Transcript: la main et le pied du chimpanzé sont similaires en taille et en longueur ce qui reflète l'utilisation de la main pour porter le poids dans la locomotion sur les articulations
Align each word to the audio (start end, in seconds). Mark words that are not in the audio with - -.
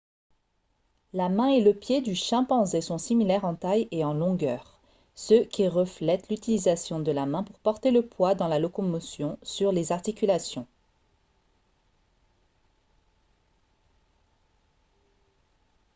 la 1.13 1.29
main 1.29 1.49
et 1.49 1.61
le 1.61 1.75
pied 1.75 2.01
du 2.01 2.15
chimpanzé 2.15 2.81
sont 2.81 2.97
similaires 2.97 3.45
en 3.45 3.53
taille 3.53 3.87
et 3.91 4.03
en 4.03 4.15
longueur 4.15 4.79
ce 5.13 5.43
qui 5.43 5.67
reflète 5.67 6.27
l'utilisation 6.27 6.99
de 6.99 7.11
la 7.11 7.27
main 7.27 7.43
pour 7.43 7.59
porter 7.59 7.91
le 7.91 8.03
poids 8.03 8.33
dans 8.33 8.47
la 8.47 8.57
locomotion 8.57 9.37
sur 9.43 9.71
les 9.71 9.91
articulations 9.91 10.65